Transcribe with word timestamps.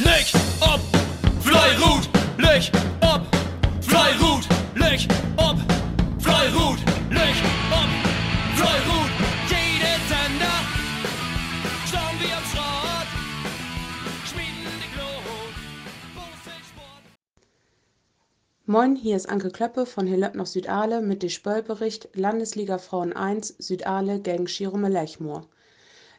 Leg 0.00 0.26
ob, 0.60 0.80
Fleirut, 1.40 2.08
leg 2.36 2.68
ob, 3.00 3.22
Fleirut, 3.80 4.44
leg 4.74 5.06
ob, 5.36 5.56
Fleirut, 6.18 6.78
leg 7.10 7.34
ob, 7.70 7.90
Fleirut. 8.56 9.10
Jede 9.48 9.94
Sender, 10.08 10.58
schauen 11.86 12.16
wir 12.18 12.36
am 12.36 12.44
Schrott, 12.50 13.08
schmieden 14.26 14.74
die 14.82 14.90
Glut. 14.96 15.54
Moin, 18.66 18.96
hier 18.96 19.14
ist 19.14 19.28
Anke 19.28 19.50
Klöppe 19.50 19.86
von 19.86 20.08
Helöp 20.08 20.34
nach 20.34 20.46
Südale 20.46 21.02
mit 21.02 21.22
dem 21.22 21.30
Spöllbericht 21.30 22.08
Landesliga 22.14 22.78
Frauen 22.78 23.12
1 23.12 23.54
Südale 23.58 24.18
gegen 24.18 24.48
Schirome 24.48 24.88
Lechmoor. 24.88 25.46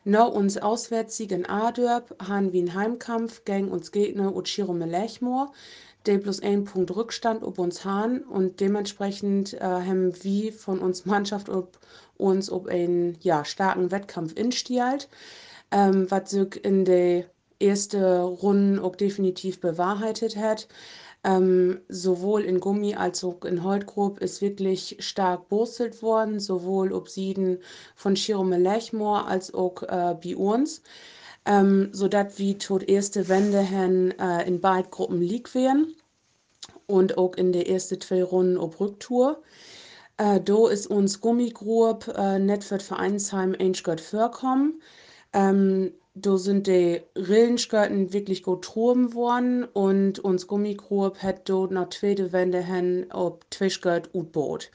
No 0.07 0.27
uns 0.27 0.55
Auswärtssieg 0.59 1.31
in 1.31 1.47
Adörp 1.47 2.15
han 2.23 2.53
wie 2.53 2.61
ein 2.61 2.75
Heimkampf 2.75 3.43
gegen 3.43 3.69
uns 3.69 3.91
Gegner 3.91 4.35
und 4.35 4.47
Schirome 4.47 4.85
Lechmoor, 4.85 5.51
der 6.05 6.19
plus 6.19 6.43
ein 6.43 6.63
Punkt 6.63 6.95
Rückstand 6.95 7.41
ob 7.41 7.57
uns 7.57 7.83
han 7.85 8.21
und 8.21 8.59
dementsprechend 8.59 9.55
äh, 9.55 9.61
haben 9.61 10.13
wir 10.23 10.53
von 10.53 10.77
uns 10.77 11.07
Mannschaft 11.07 11.49
ob 11.49 11.79
uns 12.17 12.51
ob 12.51 12.67
einen 12.67 13.17
ja, 13.21 13.43
starken 13.45 13.89
Wettkampf 13.89 14.33
instialt, 14.35 15.09
ähm, 15.71 16.05
was 16.11 16.29
sich 16.29 16.63
in 16.63 16.85
der 16.85 17.25
erste 17.57 18.21
Runde 18.21 18.83
auch 18.83 18.95
definitiv 18.95 19.59
bewahrheitet 19.59 20.37
hat. 20.37 20.67
Ähm, 21.25 21.81
sowohl 21.89 22.43
in 22.43 22.59
Gummi 22.59 22.93
als 22.93 23.23
auch 23.23 23.43
in 23.45 23.63
Holtgrub 23.63 24.19
ist 24.19 24.43
wirklich 24.43 24.97
stark 24.99 25.49
borstelt 25.49 26.03
worden, 26.03 26.39
sowohl 26.39 26.93
ob 26.93 27.09
Sieden 27.09 27.57
von 27.95 28.15
Chirome 28.15 28.59
Lechmoor 28.59 29.27
als 29.27 29.51
auch 29.51 29.81
äh, 29.81 30.15
bei 30.23 30.37
uns. 30.37 30.83
Ähm, 31.47 31.89
sodass 31.93 32.37
wie 32.37 32.57
tot 32.57 32.83
erste 32.83 33.27
Wende 33.27 33.59
hen 33.59 34.11
äh, 34.19 34.47
in 34.47 34.61
beiden 34.61 34.91
Gruppen 34.91 35.21
liegt 35.21 35.55
werden 35.55 35.95
und 36.87 37.17
auch 37.17 37.35
in 37.35 37.51
der 37.51 37.69
ersten 37.69 37.99
zwei 38.01 38.23
Runden 38.23 38.57
ob 38.57 38.79
Rücktour. 38.79 39.41
Äh, 40.17 40.39
do 40.39 40.67
ist 40.67 40.87
uns 40.87 41.21
Gummigrub 41.21 42.07
äh, 42.15 42.39
net 42.39 42.63
für 42.63 42.79
Vereinsheim 42.79 43.55
Einschgott 43.59 44.01
vorkommen. 44.01 44.81
Ähm, 45.33 45.91
da 46.15 46.37
sind 46.37 46.67
die 46.67 47.01
Rillenskirten 47.15 48.13
wirklich 48.13 48.41
gut 48.41 48.63
truben 48.63 49.13
worden 49.13 49.65
und 49.65 50.19
uns 50.19 50.47
Gummigrub 50.47 51.17
hat 51.17 51.49
dort 51.49 51.71
nach 51.71 51.89
zweite 51.89 52.31
Wende 52.31 52.61
hin 52.61 53.07
ob 53.11 53.49
Twischgurt 53.51 54.09
utboot. 54.13 54.71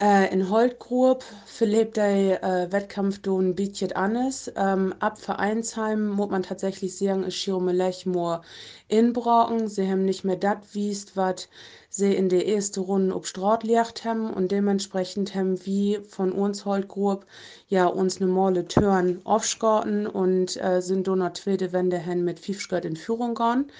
Äh, 0.00 0.32
in 0.32 0.50
Holtgrub 0.50 1.22
verlebt 1.46 1.98
der 1.98 2.42
äh, 2.42 2.72
Wettkampf 2.72 3.20
do 3.20 3.38
ein 3.38 3.54
bisschen 3.54 3.92
anders. 3.92 4.50
Ähm, 4.56 4.94
ab 4.98 5.18
Vereinsheim 5.18 6.08
muss 6.08 6.30
man 6.30 6.42
tatsächlich 6.42 6.96
sagen, 6.96 7.24
ist 7.24 7.36
Schirme 7.36 7.72
Lechmoor 7.72 8.42
inbrocken. 8.88 9.68
Sie 9.68 9.88
haben 9.88 10.04
nicht 10.04 10.24
mehr 10.24 10.36
das 10.36 10.56
wiest, 10.72 11.16
was 11.16 11.48
sie 11.96 12.12
in 12.12 12.28
der 12.28 12.48
ersten 12.48 12.80
Runde 12.80 13.14
ob 13.14 13.24
Straat 13.24 13.62
liegt 13.62 14.04
haben 14.04 14.28
und 14.34 14.50
dementsprechend 14.50 15.32
haben 15.36 15.64
wir 15.64 16.02
von 16.02 16.32
uns 16.32 16.64
Holtgrub 16.64 17.24
ja 17.68 17.86
uns 17.86 18.20
eine 18.20 18.28
Male 18.28 18.66
Turn 18.66 19.20
aufschorten 19.22 20.08
und 20.08 20.60
äh, 20.60 20.82
sind 20.82 21.06
do 21.06 21.14
noch 21.14 21.34
zweite 21.34 21.72
Wende 21.72 21.98
hin 21.98 22.24
mit 22.24 22.40
Fiefschgott 22.40 22.84
in 22.84 22.96
Führung 22.96 23.36
gegangen. 23.36 23.70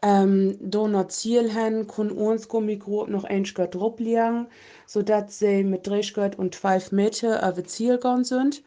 Ähm, 0.00 0.56
do 0.58 0.88
noch 0.88 1.08
Ziel 1.08 1.50
hin, 1.52 1.86
kun 1.86 2.10
uns 2.10 2.48
Gummigrub 2.48 3.10
noch 3.10 3.24
ein 3.24 3.44
Schgott 3.44 3.74
drauf 3.74 3.98
liegen, 3.98 4.46
sodass 4.86 5.38
sie 5.38 5.64
mit 5.64 5.86
drei 5.86 6.00
Schgott 6.00 6.38
und 6.38 6.54
12 6.54 6.92
Meter 6.92 7.46
auf 7.46 7.62
Ziel 7.64 7.96
gegangen 7.96 8.24
sind. 8.24 8.62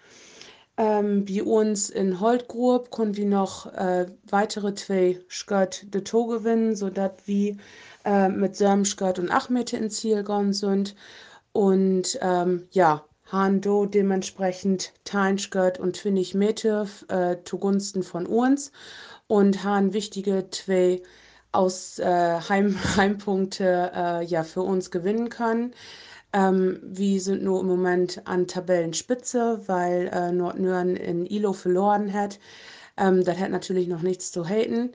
Ähm, 0.78 1.26
bei 1.26 1.42
uns 1.44 1.90
in 1.90 2.20
Holtgrub 2.20 2.92
konnten 2.92 3.18
wir 3.18 3.26
noch 3.26 3.66
äh, 3.74 4.06
weitere 4.30 4.76
zwei 4.76 5.20
Schgott 5.28 5.86
de 5.88 6.02
To 6.02 6.28
gewinnen, 6.28 6.76
sodass 6.76 7.14
wir 7.26 7.58
äh, 8.06 8.30
mit 8.30 8.56
sieben 8.56 8.86
Schgott 8.86 9.18
und 9.18 9.32
8 9.32 9.50
Meter 9.50 9.78
ins 9.80 9.98
Ziel 9.98 10.18
gegangen 10.18 10.54
sind. 10.54 10.96
Und 11.52 12.20
ähm, 12.22 12.68
ja, 12.72 13.04
haben 13.26 13.62
do 13.62 13.86
dementsprechend 13.86 14.94
10 15.06 15.40
Schgott 15.40 15.80
und 15.80 15.96
20 15.96 16.36
Meter 16.36 16.88
äh, 17.10 17.38
zugunsten 17.44 18.04
von 18.04 18.26
uns 18.26 18.72
und 19.28 19.64
haben 19.64 19.94
wichtige 19.94 20.50
zwei 20.52 21.02
aus 21.52 22.00
äh, 22.00 22.40
Heim, 22.50 22.78
Heimpunkte 22.98 23.92
äh, 23.94 24.24
ja 24.26 24.44
für 24.44 24.62
uns 24.62 24.92
gewinnen 24.92 25.30
können. 25.30 25.74
Ähm, 26.34 26.80
wir 26.84 27.22
sind 27.22 27.44
nur 27.44 27.62
im 27.62 27.68
Moment 27.68 28.22
an 28.26 28.48
Tabellenspitze, 28.48 29.62
weil 29.68 30.10
äh, 30.14 30.32
Nordnören 30.32 30.96
in 30.96 31.26
Ilo 31.26 31.54
verloren 31.54 32.14
hat. 32.14 32.40
Ähm, 32.98 33.24
das 33.24 33.38
hat 33.38 33.52
natürlich 33.52 33.88
noch 33.88 34.02
nichts 34.02 34.32
zu 34.32 34.46
haten. 34.48 34.92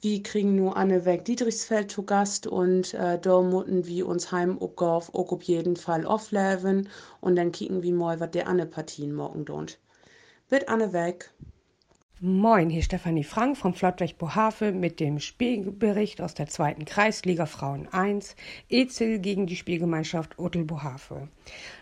Wir 0.00 0.22
kriegen 0.22 0.54
nur 0.54 0.76
Anne 0.76 1.06
Weg 1.06 1.24
Dietrichsfeld 1.24 1.90
zu 1.90 2.02
Gast 2.02 2.46
und 2.46 2.92
äh, 2.92 3.18
da 3.18 3.40
mutten 3.40 3.86
wir 3.86 4.06
uns 4.06 4.30
heim 4.32 4.60
auch 4.60 5.32
auf 5.32 5.42
jeden 5.44 5.76
Fall 5.76 6.04
aufleben 6.04 6.90
und 7.22 7.36
dann 7.36 7.52
kicken 7.52 7.82
wir 7.82 7.94
mal, 7.94 8.20
was 8.20 8.32
der 8.32 8.46
Anne 8.46 8.66
Partien 8.66 9.14
morgen 9.14 9.46
tut. 9.46 9.78
Bitte 10.50 10.68
Anne 10.68 10.92
Weg. 10.92 11.30
Moin, 12.26 12.70
hier 12.70 12.80
Stefanie 12.80 13.22
Frank 13.22 13.58
vom 13.58 13.74
Flottweg 13.74 14.16
Bohave 14.16 14.72
mit 14.72 14.98
dem 14.98 15.20
Spielbericht 15.20 16.22
aus 16.22 16.32
der 16.32 16.46
zweiten 16.46 16.86
Kreisliga 16.86 17.44
Frauen 17.44 17.86
1, 17.92 18.34
Ezel 18.70 19.18
gegen 19.18 19.46
die 19.46 19.56
Spielgemeinschaft 19.56 20.38
Otel 20.38 20.64
Bohave. 20.64 21.28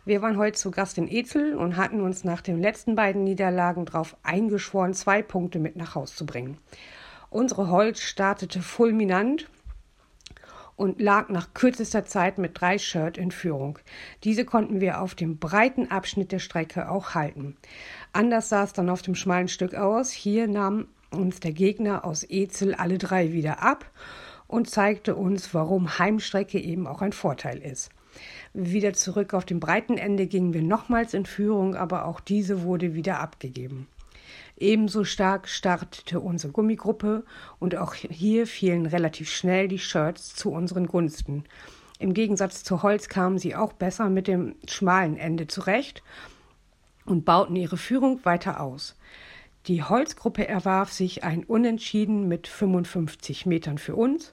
Wir 0.04 0.20
waren 0.20 0.36
heute 0.38 0.58
zu 0.58 0.72
Gast 0.72 0.98
in 0.98 1.06
Ezel 1.06 1.54
und 1.54 1.76
hatten 1.76 2.00
uns 2.00 2.24
nach 2.24 2.40
den 2.40 2.60
letzten 2.60 2.96
beiden 2.96 3.22
Niederlagen 3.22 3.84
darauf 3.84 4.16
eingeschworen, 4.24 4.94
zwei 4.94 5.22
Punkte 5.22 5.60
mit 5.60 5.76
nach 5.76 5.94
Haus 5.94 6.16
zu 6.16 6.26
bringen. 6.26 6.58
Unsere 7.30 7.70
Holz 7.70 8.00
startete 8.00 8.62
fulminant 8.62 9.48
und 10.76 11.00
lag 11.00 11.28
nach 11.28 11.54
kürzester 11.54 12.04
Zeit 12.04 12.38
mit 12.38 12.60
drei 12.60 12.78
Shirt 12.78 13.18
in 13.18 13.30
Führung. 13.30 13.78
Diese 14.24 14.44
konnten 14.44 14.80
wir 14.80 15.00
auf 15.00 15.14
dem 15.14 15.38
breiten 15.38 15.90
Abschnitt 15.90 16.32
der 16.32 16.38
Strecke 16.38 16.90
auch 16.90 17.14
halten. 17.14 17.56
Anders 18.12 18.48
sah 18.48 18.64
es 18.64 18.72
dann 18.72 18.90
auf 18.90 19.02
dem 19.02 19.14
schmalen 19.14 19.48
Stück 19.48 19.74
aus. 19.74 20.10
Hier 20.10 20.48
nahm 20.48 20.88
uns 21.10 21.40
der 21.40 21.52
Gegner 21.52 22.04
aus 22.04 22.24
Ezel 22.28 22.74
alle 22.74 22.98
drei 22.98 23.32
wieder 23.32 23.62
ab 23.62 23.90
und 24.46 24.68
zeigte 24.68 25.14
uns, 25.14 25.54
warum 25.54 25.98
Heimstrecke 25.98 26.58
eben 26.58 26.86
auch 26.86 27.02
ein 27.02 27.12
Vorteil 27.12 27.58
ist. 27.58 27.90
Wieder 28.52 28.92
zurück 28.92 29.32
auf 29.32 29.46
dem 29.46 29.60
breiten 29.60 29.96
Ende 29.96 30.26
gingen 30.26 30.52
wir 30.52 30.62
nochmals 30.62 31.14
in 31.14 31.24
Führung, 31.24 31.74
aber 31.74 32.04
auch 32.04 32.20
diese 32.20 32.62
wurde 32.62 32.94
wieder 32.94 33.20
abgegeben. 33.20 33.88
Ebenso 34.62 35.02
stark 35.02 35.48
startete 35.48 36.20
unsere 36.20 36.52
Gummigruppe 36.52 37.24
und 37.58 37.74
auch 37.74 37.94
hier 37.94 38.46
fielen 38.46 38.86
relativ 38.86 39.28
schnell 39.28 39.66
die 39.66 39.80
Shirts 39.80 40.36
zu 40.36 40.52
unseren 40.52 40.86
Gunsten. 40.86 41.42
Im 41.98 42.14
Gegensatz 42.14 42.62
zu 42.62 42.84
Holz 42.84 43.08
kamen 43.08 43.38
sie 43.38 43.56
auch 43.56 43.72
besser 43.72 44.08
mit 44.08 44.28
dem 44.28 44.54
schmalen 44.68 45.16
Ende 45.16 45.48
zurecht 45.48 46.04
und 47.04 47.24
bauten 47.24 47.56
ihre 47.56 47.76
Führung 47.76 48.24
weiter 48.24 48.60
aus. 48.60 48.94
Die 49.66 49.82
Holzgruppe 49.82 50.46
erwarf 50.46 50.92
sich 50.92 51.24
ein 51.24 51.42
Unentschieden 51.42 52.28
mit 52.28 52.46
55 52.46 53.46
Metern 53.46 53.78
für 53.78 53.96
uns 53.96 54.32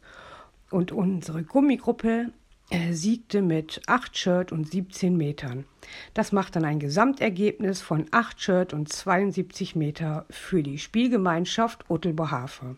und 0.70 0.92
unsere 0.92 1.42
Gummigruppe 1.42 2.32
er 2.70 2.94
siegte 2.94 3.42
mit 3.42 3.82
8 3.88 4.16
Shirt 4.18 4.52
und 4.52 4.70
17 4.70 5.18
Metern. 5.18 5.66
Das 6.14 6.32
macht 6.32 6.56
dann 6.56 6.66
ein 6.66 6.80
Gesamtergebnis 6.80 7.82
von 7.82 8.06
8 8.12 8.40
Shirt 8.40 8.74
und 8.74 8.90
72 8.92 9.76
Meter 9.76 10.26
für 10.30 10.62
die 10.62 10.78
Spielgemeinschaft 10.78 11.90
Ottelbohafe. 11.90 12.78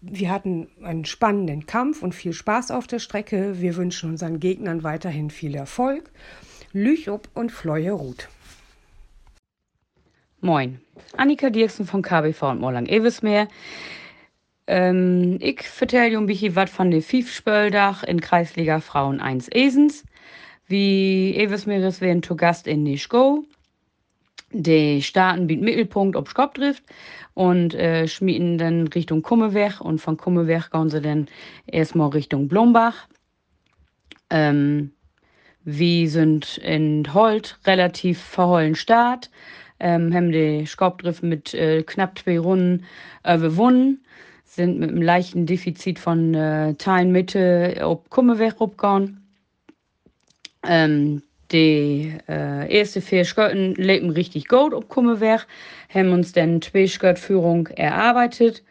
Wir 0.00 0.30
hatten 0.30 0.68
einen 0.82 1.04
spannenden 1.04 1.66
Kampf 1.66 2.02
und 2.02 2.14
viel 2.14 2.32
Spaß 2.32 2.70
auf 2.70 2.86
der 2.86 2.98
Strecke. 2.98 3.60
Wir 3.60 3.76
wünschen 3.76 4.10
unseren 4.10 4.40
Gegnern 4.40 4.82
weiterhin 4.82 5.30
viel 5.30 5.54
Erfolg. 5.54 6.10
Lüchob 6.72 7.28
und 7.34 7.52
Fleuer 7.52 7.94
Ruth. 7.94 8.28
Moin, 10.40 10.80
Annika 11.16 11.50
Dirksen 11.50 11.86
von 11.86 12.02
KBV 12.02 12.42
und 12.50 12.60
Morlang 12.60 12.86
Evesmeer. 12.86 13.46
Ähm, 14.66 15.38
ich 15.40 15.62
vertelle 15.62 16.16
ein 16.16 16.26
bisschen 16.26 16.54
was 16.54 16.70
von 16.70 16.90
der 16.90 17.02
Fiefspöldach 17.02 18.04
in 18.04 18.20
Kreisliga 18.20 18.80
Frauen 18.80 19.20
1 19.20 19.48
Esens. 19.52 20.04
Wie 20.66 21.34
Eves 21.36 21.66
Meeres 21.66 22.00
werden 22.00 22.22
zu 22.22 22.36
Gast 22.36 22.66
in 22.66 22.84
Nischgo. 22.84 23.44
Die 24.52 25.02
starten 25.02 25.46
mit 25.46 25.62
Mittelpunkt 25.62 26.14
ob 26.14 26.28
Skopdrift 26.28 26.84
und 27.34 27.74
äh, 27.74 28.06
schmieden 28.06 28.58
dann 28.58 28.86
Richtung 28.88 29.22
Kummeweg 29.22 29.80
und 29.80 29.98
von 29.98 30.16
Kummeweg 30.16 30.70
gehen 30.70 30.90
sie 30.90 31.00
dann 31.00 31.26
erstmal 31.66 32.10
Richtung 32.10 32.48
Blombach. 32.48 33.08
Ähm, 34.30 34.92
wir 35.64 36.10
sind 36.10 36.58
in 36.58 37.14
Holt 37.14 37.58
relativ 37.66 38.20
verhollen 38.20 38.74
Start, 38.74 39.30
ähm, 39.80 40.14
haben 40.14 40.32
die 40.32 40.66
Skopdrift 40.66 41.22
mit 41.22 41.54
äh, 41.54 41.82
knapp 41.82 42.18
zwei 42.18 42.38
Runden 42.38 42.84
äh, 43.22 43.38
gewonnen 43.38 44.04
sind 44.54 44.78
mit 44.78 44.90
einem 44.90 45.00
leichten 45.00 45.46
Defizit 45.46 45.98
von 45.98 46.34
äh, 46.34 46.74
Teilen 46.74 47.10
Mitte 47.10 47.78
ob 47.82 48.10
Kummeweg 48.10 48.60
rumgegangen. 48.60 49.26
Ähm, 50.62 51.22
die 51.52 52.18
äh, 52.28 52.70
erste 52.70 53.00
vier 53.00 53.24
Schötten 53.24 53.74
leben 53.76 54.10
richtig 54.10 54.48
gut 54.48 54.74
ob 54.74 54.90
Kummeweg, 54.90 55.46
haben 55.88 56.12
uns 56.12 56.32
dann 56.32 56.60
zwei 56.60 56.86
Schöttführung 56.86 57.68
erarbeitet. 57.68 58.62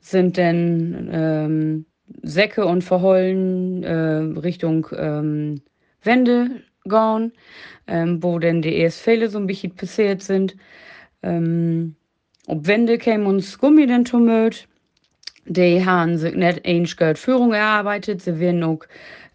sind 0.00 0.36
denn 0.36 1.08
ähm, 1.12 1.86
Säcke 2.22 2.66
und 2.66 2.82
Verhollen 2.82 3.84
äh, 3.84 4.40
Richtung 4.40 4.88
ähm, 4.96 5.62
Wände 6.02 6.62
gegangen, 6.82 7.32
ähm, 7.86 8.20
wo 8.20 8.40
denn 8.40 8.62
die 8.62 8.74
erst 8.74 9.00
Fälle 9.00 9.30
so 9.30 9.38
ein 9.38 9.46
bisschen 9.46 9.76
passiert 9.76 10.22
sind. 10.22 10.56
Ähm, 11.22 11.94
ob 12.48 12.66
Wände 12.66 12.98
kämen 12.98 13.26
uns 13.26 13.56
Gummi 13.58 13.86
denn 13.86 14.04
tumult. 14.04 14.66
Die 15.46 15.84
haben 15.84 16.16
sich 16.16 16.34
nicht 16.34 16.60
ähnlich 16.64 16.96
Führung 17.16 17.52
erarbeitet. 17.52 18.22
Sie 18.22 18.38
werden 18.40 18.62
auch 18.62 18.80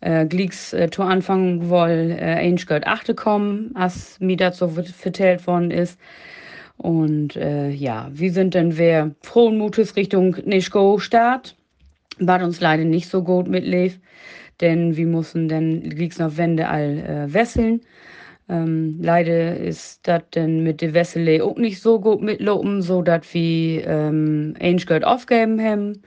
äh, 0.01 0.25
Glicks 0.25 0.73
äh, 0.73 0.89
zu 0.89 1.03
Anfang 1.03 1.69
wohl 1.69 2.15
äh, 2.19 2.45
ähnlich 2.45 2.69
achte 2.69 3.13
kommen, 3.13 3.71
als 3.75 4.19
mir 4.19 4.38
dazu 4.38 4.67
vertellt 4.67 5.45
worden 5.45 5.71
ist. 5.71 6.00
Und 6.77 7.35
äh, 7.35 7.69
ja, 7.69 8.09
wir 8.13 8.31
sind 8.31 8.56
dann 8.56 8.77
wir 8.77 9.13
frohen 9.21 9.57
Mutes 9.57 9.95
Richtung 9.97 10.38
Nischko 10.45 10.97
Start. 10.97 11.56
War 12.19 12.44
uns 12.44 12.61
leider 12.61 12.85
nicht 12.85 13.09
so 13.09 13.21
gut 13.21 13.47
mitlief, 13.47 14.00
denn 14.61 14.95
wir 14.95 15.07
mussten 15.07 15.50
dann 15.50 15.81
Glicks 15.81 16.19
noch 16.19 16.38
Wände 16.38 16.69
all 16.69 16.97
äh, 17.00 17.33
wesseln. 17.33 17.81
Ähm, 18.50 18.98
leider 19.01 19.57
ist 19.57 20.07
das 20.07 20.24
dann 20.31 20.63
mit 20.63 20.81
der 20.81 20.94
Wessel 20.94 21.42
auch 21.42 21.56
nicht 21.57 21.81
so 21.81 22.00
gut 22.00 22.22
mitlopen, 22.22 22.81
so 22.81 23.01
dass 23.04 23.34
wir 23.34 23.86
ähm, 23.88 24.56
Geld 24.60 25.06
aufgeben 25.06 25.62
haben. 25.62 26.01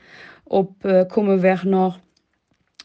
Ob 0.46 0.84
äh, 0.84 1.06
kommen 1.06 1.42
wir 1.42 1.60
noch, 1.64 1.98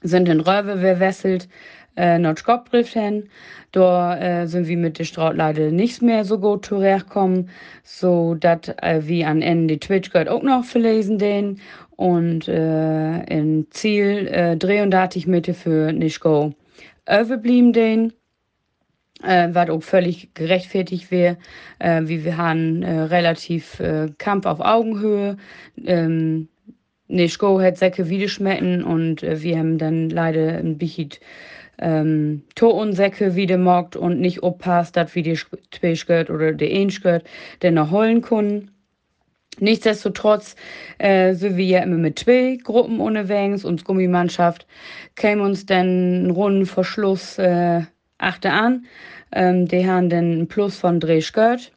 sind 0.03 0.29
in 0.29 0.41
Röwe 0.41 0.81
wir 0.81 0.99
wesselt, 0.99 1.49
äh, 1.97 2.19
noch 2.19 2.37
Skopbrief 2.37 2.93
hin. 2.93 3.29
Da 3.71 4.17
äh, 4.43 4.47
sind 4.47 4.67
wir 4.67 4.77
mit 4.77 4.99
der 4.99 5.03
Straut 5.05 5.35
leider 5.35 5.71
nicht 5.71 6.01
mehr 6.01 6.23
so 6.23 6.39
gut 6.39 6.65
zurechtkommen, 6.65 7.49
so 7.83 8.35
dass 8.35 8.69
äh, 8.81 9.01
wir 9.03 9.27
an 9.27 9.41
Ende 9.41 9.73
die 9.73 9.79
Twitch 9.79 10.11
Geld 10.11 10.29
auch 10.29 10.43
noch 10.43 10.63
verlesen 10.63 11.17
den 11.17 11.59
und 11.95 12.47
äh, 12.47 13.23
in 13.23 13.67
Ziel 13.71 14.27
äh, 14.27 14.55
33 14.55 15.25
Meter 15.25 15.55
für 15.55 15.91
nicht 15.91 16.19
go 16.19 16.53
überblieben 17.09 17.73
den 17.73 18.13
äh, 19.23 19.49
was 19.51 19.69
auch 19.69 19.83
völlig 19.83 20.33
gerechtfertigt 20.33 21.11
wäre. 21.11 21.37
Äh, 21.79 22.03
wie 22.05 22.23
wir 22.23 22.37
haben 22.37 22.83
äh, 22.83 23.01
relativ 23.01 23.79
äh, 23.79 24.09
Kampf 24.17 24.45
auf 24.45 24.59
Augenhöhe. 24.59 25.37
Ähm, 25.85 26.47
Nischko 27.07 27.61
hat 27.61 27.77
Säcke 27.77 28.09
wieder 28.09 28.27
schmecken 28.27 28.83
und 28.83 29.23
äh, 29.23 29.41
wir 29.41 29.57
haben 29.57 29.77
dann 29.77 30.09
leider 30.09 30.57
ein 30.57 30.77
bisschen 30.77 31.11
ähm, 31.79 32.43
Säcke 32.91 33.35
wieder 33.35 33.57
mockt 33.57 33.95
und 33.95 34.19
nicht 34.19 34.43
oppasst, 34.43 34.97
dass 34.97 35.15
wie 35.15 35.23
die 35.23 35.37
Speischgört 35.37 36.29
oder 36.29 36.53
der 36.53 36.71
Ähnschgört 36.71 37.23
denn 37.61 37.75
noch 37.75 37.91
holen 37.91 38.21
können. 38.21 38.71
Nichtsdestotrotz, 39.59 40.55
äh, 40.99 41.33
sind 41.33 41.57
wir 41.57 41.65
ja 41.65 41.79
immer 41.81 41.97
mit 41.97 42.19
zwei 42.19 42.57
Gruppen 42.63 42.99
unterwegs. 42.99 43.65
Uns 43.65 43.83
Gummimannschaft 43.83 44.67
käme 45.15 45.41
uns 45.43 45.65
dann 45.65 46.29
runden 46.29 46.67
Verschluss 46.67 47.39
äh, 47.39 47.81
achte 48.17 48.51
an. 48.51 48.85
Ähm, 49.31 49.67
die 49.67 49.87
haben 49.87 50.11
einen 50.11 50.47
Plus 50.47 50.77
von 50.77 50.99
drei 50.99 51.21
Skirt 51.21 51.71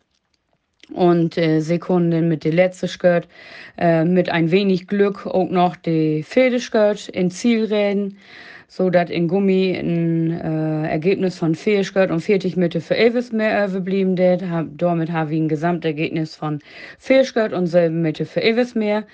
und 0.92 1.38
äh, 1.38 1.60
Sekunden 1.60 2.28
mit 2.28 2.44
der 2.44 2.52
letzten 2.52 2.88
Skirt. 2.88 3.28
Äh, 3.78 4.04
mit 4.04 4.28
ein 4.28 4.50
wenig 4.50 4.86
Glück 4.86 5.26
auch 5.26 5.50
noch 5.50 5.76
die 5.76 6.22
Pferdeskirt 6.22 7.08
in 7.08 7.30
Ziel 7.30 7.64
reden, 7.64 8.18
so 8.68 8.88
dass 8.90 9.10
in 9.10 9.26
Gummi 9.26 9.76
ein 9.76 10.30
äh, 10.30 10.88
Ergebnis 10.88 11.38
von 11.38 11.54
vier 11.54 11.84
Skirt 11.84 12.10
und 12.10 12.20
40 12.20 12.56
Mitte 12.56 12.80
für 12.80 12.96
Elvis 12.96 13.32
mehr 13.32 13.66
überblieben 13.66 14.16
ist. 14.16 14.44
Damit 14.76 15.10
haben 15.10 15.30
wir 15.30 15.38
ein 15.38 15.48
Gesamtergebnis 15.48 16.36
von 16.36 16.60
vier 16.98 17.24
Skirt 17.24 17.52
und 17.52 17.66
selben 17.66 18.02
Mitte 18.02 18.26
für 18.26 18.42
Elvis 18.42 18.74
mehr. 18.74 19.04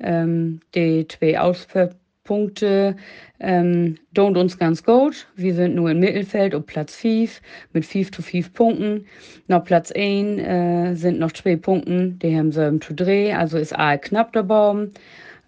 Ähm, 0.00 0.60
die 0.74 1.06
zwei 1.06 1.38
Ausper 1.38 1.90
Punkte 2.24 2.96
ähm, 3.38 3.98
don't 4.14 4.38
uns 4.38 4.58
ganz 4.58 4.82
gut. 4.82 5.28
Wir 5.36 5.54
sind 5.54 5.74
nur 5.74 5.90
im 5.90 6.00
Mittelfeld 6.00 6.54
auf 6.54 6.64
Platz 6.64 6.96
5 6.96 7.40
mit 7.74 7.84
5 7.84 8.10
zu 8.10 8.22
5 8.22 8.52
Punkten. 8.54 9.06
Noch 9.46 9.64
Platz 9.64 9.92
1 9.92 10.40
äh, 10.40 10.94
sind 10.94 11.18
noch 11.18 11.32
zwei 11.32 11.56
Punkte, 11.56 12.12
die 12.22 12.36
haben 12.36 12.50
selben 12.50 12.80
zu 12.80 12.94
drehen, 12.94 13.36
also 13.36 13.58
ist 13.58 13.78
A 13.78 13.98
knapp 13.98 14.32
der 14.32 14.44
Baum. 14.44 14.90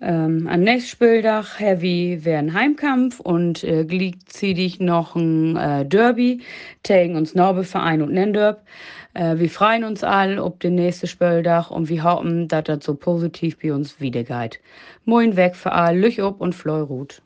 Ähm, 0.03 0.47
am 0.47 0.61
nächsten 0.61 0.91
Spieldach 0.91 1.59
Heavy 1.59 2.21
wäre 2.23 2.39
ein 2.39 2.53
Heimkampf 2.53 3.19
und 3.19 3.65
äh, 3.65 3.85
gleichzeitig 3.85 4.79
noch 4.79 5.17
ein 5.17 5.57
äh, 5.57 5.87
Derby 5.87 6.43
gegen 6.83 7.17
uns 7.17 7.35
Norbeverein 7.35 8.03
und 8.03 8.13
Nendörp. 8.13 8.63
Äh, 9.15 9.39
wir 9.39 9.49
freuen 9.49 9.85
uns 9.85 10.05
alle 10.05 10.43
auf 10.43 10.59
den 10.59 10.75
nächsten 10.75 11.07
Spieldach 11.07 11.71
und 11.71 11.89
wir 11.89 12.05
hoffen, 12.05 12.47
dass 12.49 12.65
das 12.65 12.85
so 12.85 12.95
positiv 12.95 13.59
bei 13.59 13.73
uns 13.73 13.99
wiedergeht. 13.99 14.61
Moin 15.07 15.35
weg 15.35 15.57
für 15.57 15.73
alle, 15.73 15.99
Lüch 15.99 16.21
ob 16.21 16.43
und 16.43 16.55
Fleurut. 16.55 17.23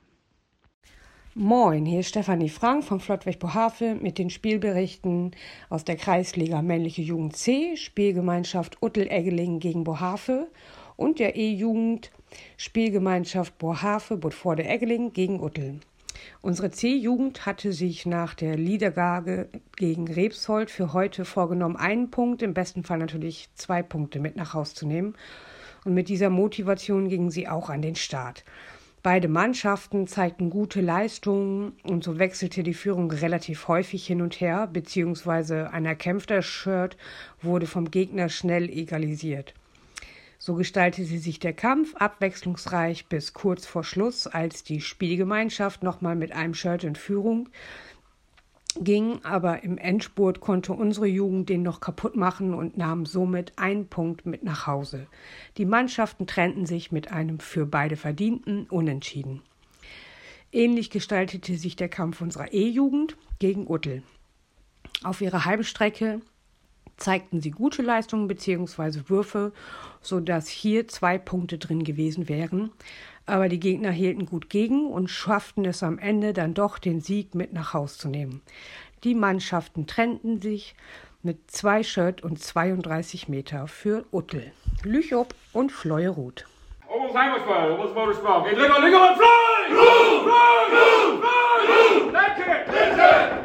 Moin, 1.34 1.86
hier 1.86 2.00
ist 2.00 2.10
Stefanie 2.10 2.48
Frank 2.48 2.84
vom 2.84 3.00
Flottweg 3.00 3.40
Bohave 3.40 3.96
mit 4.00 4.18
den 4.18 4.30
Spielberichten 4.30 5.32
aus 5.70 5.84
der 5.84 5.96
Kreisliga 5.96 6.62
Männliche 6.62 7.02
Jugend 7.02 7.34
C, 7.34 7.76
Spielgemeinschaft 7.76 8.80
Uttel-Eggeling 8.80 9.58
gegen 9.58 9.82
Bohave 9.82 10.48
und 10.96 11.18
der 11.18 11.36
E-Jugend 11.36 12.10
Spielgemeinschaft 12.56 13.58
Bohave 13.58 14.16
Budforde 14.16 14.64
Eggeling 14.64 15.12
gegen 15.12 15.40
Uttel. 15.40 15.80
Unsere 16.42 16.70
C-Jugend 16.70 17.46
hatte 17.46 17.72
sich 17.72 18.06
nach 18.06 18.34
der 18.34 18.56
Liedergage 18.56 19.48
gegen 19.76 20.08
Rebsold 20.08 20.70
für 20.70 20.92
heute 20.92 21.24
vorgenommen, 21.24 21.76
einen 21.76 22.10
Punkt, 22.10 22.42
im 22.42 22.54
besten 22.54 22.84
Fall 22.84 22.98
natürlich 22.98 23.48
zwei 23.54 23.82
Punkte 23.82 24.20
mit 24.20 24.36
nach 24.36 24.54
Haus 24.54 24.74
zu 24.74 24.86
nehmen. 24.86 25.14
Und 25.84 25.94
mit 25.94 26.08
dieser 26.08 26.30
Motivation 26.30 27.08
gingen 27.08 27.30
sie 27.30 27.48
auch 27.48 27.70
an 27.70 27.82
den 27.82 27.94
Start. 27.94 28.44
Beide 29.02 29.28
Mannschaften 29.28 30.06
zeigten 30.06 30.50
gute 30.50 30.82
Leistungen 30.82 31.72
und 31.84 32.04
so 32.04 32.18
wechselte 32.18 32.62
die 32.62 32.74
Führung 32.74 33.10
relativ 33.10 33.66
häufig 33.66 34.06
hin 34.06 34.20
und 34.20 34.42
her, 34.42 34.66
beziehungsweise 34.70 35.70
ein 35.72 35.86
erkämpfter 35.86 36.42
Shirt 36.42 36.98
wurde 37.40 37.66
vom 37.66 37.90
Gegner 37.90 38.28
schnell 38.28 38.68
egalisiert. 38.68 39.54
So 40.42 40.54
gestaltete 40.54 41.18
sich 41.18 41.38
der 41.38 41.52
Kampf 41.52 41.94
abwechslungsreich 41.96 43.08
bis 43.08 43.34
kurz 43.34 43.66
vor 43.66 43.84
Schluss, 43.84 44.26
als 44.26 44.64
die 44.64 44.80
Spielgemeinschaft 44.80 45.82
nochmal 45.82 46.16
mit 46.16 46.32
einem 46.32 46.54
Shirt 46.54 46.82
in 46.82 46.96
Führung 46.96 47.50
ging, 48.80 49.22
aber 49.22 49.64
im 49.64 49.76
Endspurt 49.76 50.40
konnte 50.40 50.72
unsere 50.72 51.06
Jugend 51.06 51.50
den 51.50 51.62
noch 51.62 51.80
kaputt 51.80 52.16
machen 52.16 52.54
und 52.54 52.78
nahm 52.78 53.04
somit 53.04 53.52
einen 53.56 53.88
Punkt 53.88 54.24
mit 54.24 54.42
nach 54.42 54.66
Hause. 54.66 55.08
Die 55.58 55.66
Mannschaften 55.66 56.26
trennten 56.26 56.64
sich 56.64 56.90
mit 56.90 57.12
einem 57.12 57.38
für 57.38 57.66
beide 57.66 57.96
verdienten 57.96 58.64
Unentschieden. 58.70 59.42
Ähnlich 60.52 60.88
gestaltete 60.88 61.58
sich 61.58 61.76
der 61.76 61.90
Kampf 61.90 62.22
unserer 62.22 62.50
E-Jugend 62.54 63.14
gegen 63.40 63.70
Uttel. 63.70 64.02
Auf 65.04 65.20
ihrer 65.20 65.44
Heimstrecke 65.44 66.22
zeigten 67.00 67.40
sie 67.40 67.50
gute 67.50 67.82
Leistungen 67.82 68.28
bzw. 68.28 69.08
Würfe, 69.08 69.52
sodass 70.00 70.48
hier 70.48 70.86
zwei 70.86 71.18
Punkte 71.18 71.58
drin 71.58 71.82
gewesen 71.82 72.28
wären. 72.28 72.70
Aber 73.26 73.48
die 73.48 73.60
Gegner 73.60 73.90
hielten 73.90 74.26
gut 74.26 74.48
gegen 74.50 74.86
und 74.86 75.08
schafften 75.08 75.64
es 75.64 75.82
am 75.82 75.98
Ende 75.98 76.32
dann 76.32 76.54
doch, 76.54 76.78
den 76.78 77.00
Sieg 77.00 77.34
mit 77.34 77.52
nach 77.52 77.74
Haus 77.74 77.98
zu 77.98 78.08
nehmen. 78.08 78.42
Die 79.04 79.14
Mannschaften 79.14 79.86
trennten 79.86 80.40
sich 80.40 80.74
mit 81.22 81.50
zwei 81.50 81.82
Shirt 81.82 82.22
und 82.22 82.40
32 82.40 83.28
Meter 83.28 83.66
für 83.66 84.04
Uttel, 84.10 84.52
Lüchow 84.84 85.26
und 85.52 85.72
Fleueroth. 85.72 86.46
Obers 86.88 87.14
Heimatball, 87.14 87.72
Obers 87.72 88.18
Fleueroth! 88.18 88.46